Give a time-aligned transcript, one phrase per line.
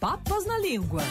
[0.00, 1.02] Papas na Língua.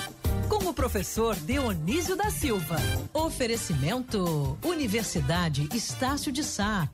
[0.50, 2.76] Com o professor Dionísio da Silva.
[3.14, 6.90] Oferecimento: Universidade Estácio de Sá.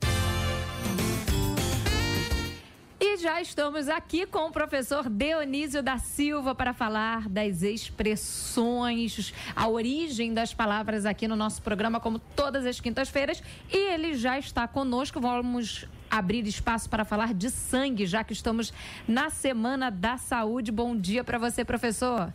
[2.98, 9.68] E já estamos aqui com o professor Dionísio da Silva para falar das expressões, a
[9.68, 13.42] origem das palavras aqui no nosso programa, como todas as quintas-feiras.
[13.72, 15.20] E ele já está conosco.
[15.20, 18.72] Vamos abrir espaço para falar de sangue, já que estamos
[19.06, 20.72] na Semana da Saúde.
[20.72, 22.32] Bom dia para você, professor.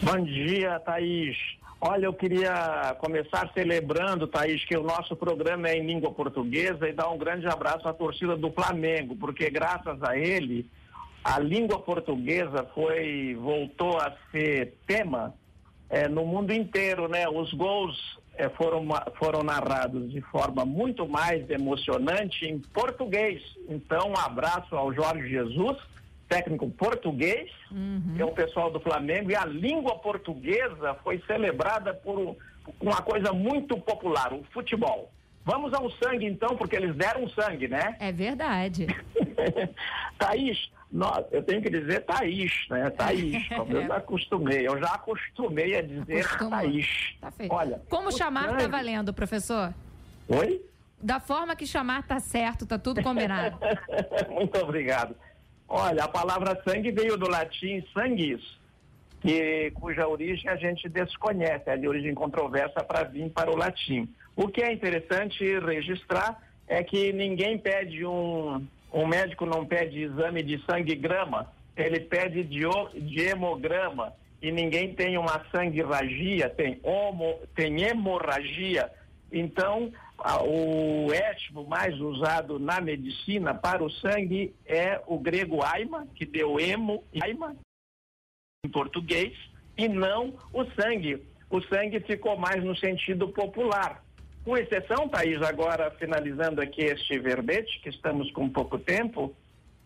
[0.00, 1.36] Bom dia, Thaís.
[1.80, 6.92] Olha, eu queria começar celebrando, Thaís, que o nosso programa é em língua portuguesa e
[6.92, 10.68] dar um grande abraço à torcida do Flamengo, porque graças a ele
[11.24, 15.34] a língua portuguesa foi voltou a ser tema
[15.88, 17.28] é, no mundo inteiro, né?
[17.28, 18.86] Os gols é, foram,
[19.18, 23.42] foram narrados de forma muito mais emocionante em português.
[23.68, 25.78] Então, um abraço ao Jorge Jesus
[26.32, 28.14] técnico português, uhum.
[28.16, 32.36] que é o pessoal do Flamengo, e a língua portuguesa foi celebrada por
[32.80, 35.12] uma coisa muito popular, o futebol.
[35.44, 37.96] Vamos ao sangue então, porque eles deram sangue, né?
[38.00, 38.86] É verdade.
[40.18, 42.90] Thaís, nós, eu tenho que dizer Thaís, né?
[42.90, 44.68] Thaís, como eu já acostumei.
[44.68, 46.58] Eu já acostumei a dizer Acostuma.
[46.58, 47.16] Thaís.
[47.18, 47.54] Tá feito.
[47.54, 48.62] Olha, como chamar sangue...
[48.64, 49.72] tá valendo, professor?
[50.28, 50.60] Oi?
[51.02, 53.58] Da forma que chamar tá certo, tá tudo combinado.
[54.30, 55.16] Muito obrigado.
[55.66, 58.42] Olha, a palavra sangue veio do latim sanguis,
[59.22, 64.06] que, cuja origem a gente desconhece, é de origem controversa para vir para o latim.
[64.36, 70.42] O que é interessante registrar é que ninguém pede um, um médico não pede exame
[70.42, 72.60] de sangue grama, ele pede de,
[73.00, 78.90] de hemograma e ninguém tem uma sanguirragia, tem, homo, tem hemorragia.
[79.30, 79.92] Então,
[80.44, 86.60] o étimo mais usado na medicina para o sangue é o grego aima, que deu
[86.60, 87.56] hemo, aima,
[88.64, 89.32] em português,
[89.76, 91.22] e não o sangue.
[91.48, 94.02] O sangue ficou mais no sentido popular.
[94.44, 99.34] Com exceção, Thaís, agora finalizando aqui este verbete, que estamos com pouco tempo,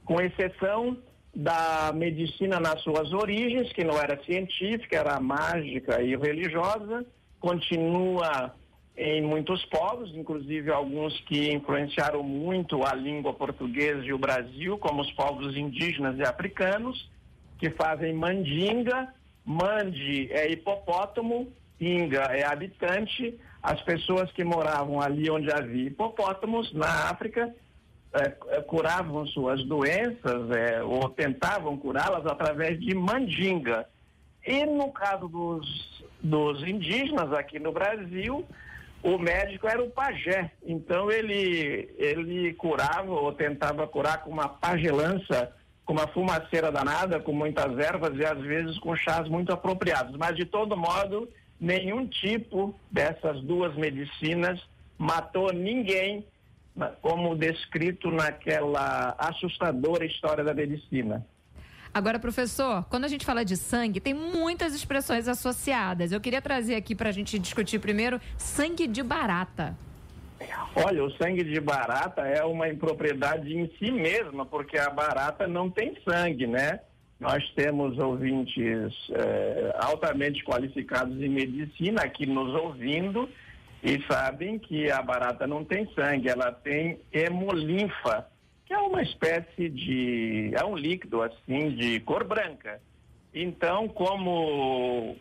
[0.05, 0.97] com exceção
[1.34, 7.05] da medicina nas suas origens, que não era científica, era mágica e religiosa,
[7.39, 8.55] continua
[8.97, 15.03] em muitos povos, inclusive alguns que influenciaram muito a língua portuguesa e o Brasil, como
[15.03, 17.11] os povos indígenas e africanos,
[17.59, 19.12] que fazem mandinga,
[19.44, 27.10] mande é hipopótamo, inga é habitante, as pessoas que moravam ali onde havia hipopótamos, na
[27.10, 27.54] África,
[28.14, 33.87] é, é curavam suas doenças é, ou tentavam curá-las através de mandinga.
[34.47, 38.47] E no caso dos, dos indígenas aqui no Brasil,
[39.03, 45.53] o médico era o pajé, então ele, ele curava ou tentava curar com uma pagelança,
[45.84, 50.16] com uma fumaceira danada, com muitas ervas e às vezes com chás muito apropriados.
[50.16, 51.28] Mas de todo modo,
[51.61, 54.61] nenhum tipo dessas duas medicinas
[54.99, 56.25] matou ninguém,
[57.00, 61.27] como descrito naquela assustadora história da medicina.
[61.93, 66.12] Agora, professor, quando a gente fala de sangue, tem muitas expressões associadas.
[66.12, 69.75] Eu queria trazer aqui para a gente discutir primeiro sangue de barata.
[70.75, 75.71] Olha, o sangue de barata é uma impropriedade em si mesma, porque a barata não
[75.71, 76.81] tem sangue, né?
[77.19, 83.28] Nós temos ouvintes é, altamente qualificados em medicina aqui nos ouvindo
[83.82, 88.26] e sabem que a barata não tem sangue, ela tem hemolinfa
[88.66, 90.50] que é uma espécie de.
[90.55, 92.81] é um líquido assim de cor branca.
[93.32, 95.16] Então, como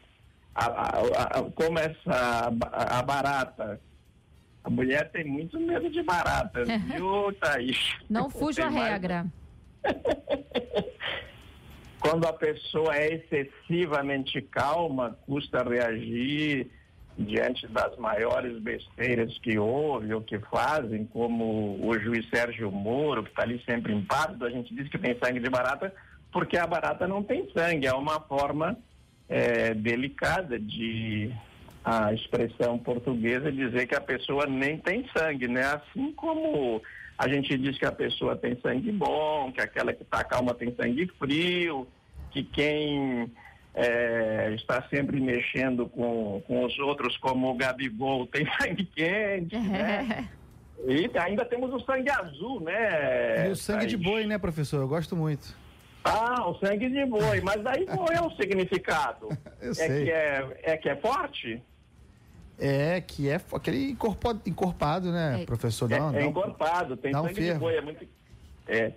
[0.55, 3.79] a, a, a, como essa a, barata,
[4.63, 7.97] a mulher tem muito medo de barata, viu, Thaís?
[8.09, 9.28] Não fuja a regra.
[12.07, 16.69] Quando a pessoa é excessivamente calma, custa reagir
[17.17, 23.31] diante das maiores besteiras que houve ou que fazem, como o juiz Sérgio Moro, que
[23.31, 25.91] está ali sempre impávido, a gente diz que tem sangue de barata,
[26.31, 28.78] porque a barata não tem sangue, é uma forma
[29.28, 31.34] é, delicada de
[31.84, 35.63] a expressão portuguesa dizer que a pessoa nem tem sangue, né?
[35.63, 36.84] Assim como
[37.17, 40.76] a gente diz que a pessoa tem sangue bom, que aquela que está calma tem
[40.76, 41.88] sangue frio,
[42.32, 43.32] que quem
[43.73, 50.29] é, está sempre mexendo com, com os outros, como o Gabigol tem sangue quente, né?
[50.88, 53.47] E ainda temos o sangue azul, né?
[53.47, 54.82] E o sangue de boi, né, professor?
[54.82, 55.56] Eu gosto muito.
[56.03, 59.29] Ah, o sangue de boi, mas aí qual é o significado?
[59.59, 60.03] Eu é sei.
[60.03, 61.64] Que é, é que é forte?
[62.57, 65.46] É, que é aquele encorpado, encorpado né, é.
[65.46, 65.90] professor?
[65.90, 68.07] Não, é, é encorpado, tem sangue de boi, é muito.
[68.67, 68.93] É.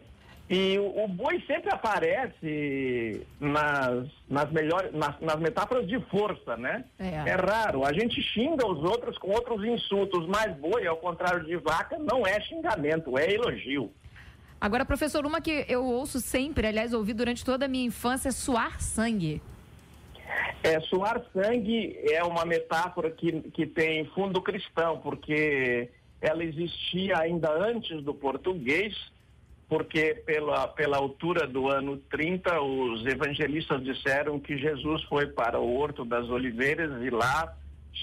[0.50, 6.84] E o, o boi sempre aparece nas, nas melhores, nas, nas metáforas de força, né?
[6.98, 7.08] É.
[7.08, 7.84] é raro.
[7.84, 12.26] A gente xinga os outros com outros insultos, mas boi, ao contrário de vaca, não
[12.26, 13.92] é xingamento, é elogio.
[14.60, 18.32] Agora, professor, uma que eu ouço sempre, aliás, ouvi durante toda a minha infância, é
[18.32, 19.42] suar sangue.
[20.62, 25.88] É, suar sangue é uma metáfora que, que tem fundo cristão, porque
[26.20, 28.94] ela existia ainda antes do português,
[29.68, 35.76] porque pela, pela altura do ano 30, os evangelistas disseram que Jesus foi para o
[35.76, 37.54] Horto das Oliveiras e lá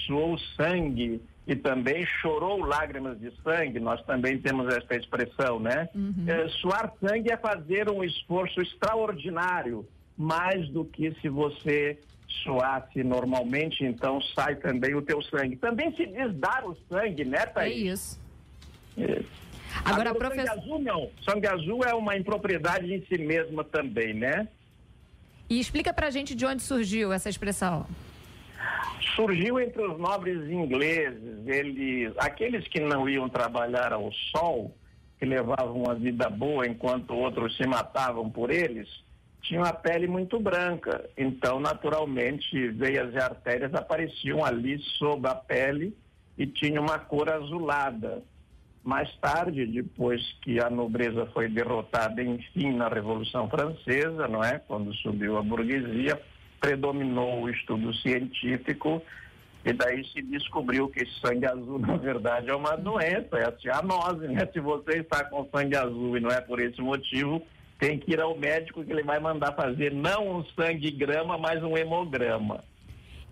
[0.06, 3.78] suou sangue e também chorou lágrimas de sangue.
[3.78, 5.88] Nós também temos esta expressão, né?
[5.94, 6.24] Uhum.
[6.26, 9.86] É, suar sangue é fazer um esforço extraordinário,
[10.16, 11.98] mais do que se você
[12.42, 15.56] suasse normalmente, então sai também o teu sangue.
[15.56, 17.74] Também se diz dar o sangue, né, Thaís?
[17.74, 18.20] É isso.
[18.98, 19.22] É.
[19.84, 20.46] Agora, Agora professor...
[20.46, 21.10] sangue azul não.
[21.22, 24.48] Sangue azul é uma impropriedade em si mesma também, né?
[25.48, 27.86] E explica pra gente de onde surgiu essa expressão.
[29.14, 34.74] Surgiu entre os nobres ingleses, eles, aqueles que não iam trabalhar ao sol,
[35.18, 38.88] que levavam uma vida boa enquanto outros se matavam por eles,
[39.46, 41.08] tinham a pele muito branca.
[41.16, 45.96] Então, naturalmente, veias e artérias apareciam ali sob a pele
[46.36, 48.22] e tinham uma cor azulada.
[48.82, 54.60] Mais tarde, depois que a nobreza foi derrotada, enfim, na Revolução Francesa, não é?
[54.60, 56.20] Quando subiu a burguesia,
[56.60, 59.02] predominou o estudo científico
[59.64, 64.28] e daí se descobriu que sangue azul, na verdade, é uma doença, é a cianose,
[64.28, 64.48] né?
[64.52, 67.42] Se você está com sangue azul e não é por esse motivo,
[67.78, 71.62] tem que ir ao médico que ele vai mandar fazer não um sangue grama, mas
[71.62, 72.64] um hemograma.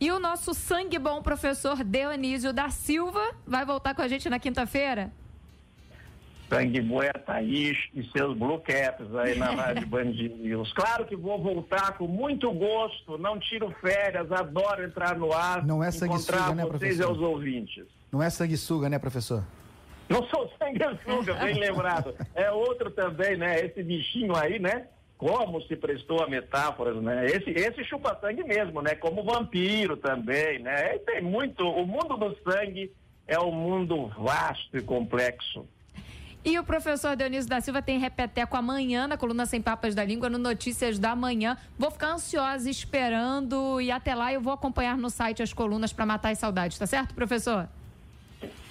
[0.01, 4.39] E o nosso sangue bom professor Dionísio da Silva vai voltar com a gente na
[4.39, 5.11] quinta-feira?
[6.49, 10.73] Sangue Boé Thaís e seus Blue Caps aí na Rádio Band News.
[10.73, 15.83] Claro que vou voltar com muito gosto, não tiro férias, adoro entrar no ar, não
[15.83, 17.87] é encontrar né, vocês e aos ouvintes.
[18.13, 19.43] Não é sanguessuga, né, professor?
[20.09, 22.15] Não sou sanguessuga, bem lembrado.
[22.35, 23.65] É outro também, né?
[23.65, 24.87] Esse bichinho aí, né?
[25.17, 27.27] Como se prestou a metáforas, né?
[27.27, 28.95] Esse, esse chupa sangue mesmo, né?
[28.95, 30.97] Como vampiro também, né?
[30.97, 31.65] E tem muito.
[31.65, 32.93] O mundo do sangue
[33.27, 35.67] é um mundo vasto e complexo.
[36.45, 40.29] E o professor Dionísio da Silva tem repeteco amanhã na coluna Sem Papas da Língua,
[40.29, 41.57] no Notícias da Manhã.
[41.79, 46.05] Vou ficar ansiosa esperando e até lá eu vou acompanhar no site as colunas para
[46.05, 47.67] matar as saudades, tá certo, professor?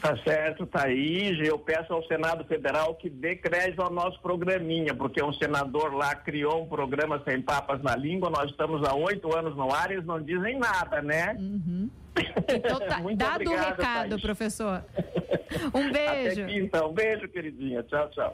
[0.03, 1.39] Tá certo, Thaís.
[1.47, 6.13] Eu peço ao Senado Federal que dê crédito ao nosso programinha, porque um senador lá
[6.13, 8.29] criou um programa Sem Papas na Língua.
[8.29, 11.37] Nós estamos há oito anos no ar e eles não dizem nada, né?
[11.39, 11.89] Uhum.
[12.47, 14.21] Então tá, dado o recado, Thaís.
[14.21, 14.83] professor.
[15.73, 16.41] Um beijo.
[16.41, 16.85] Até quinta.
[16.85, 17.83] Um beijo, queridinha.
[17.83, 18.31] Tchau, tchau.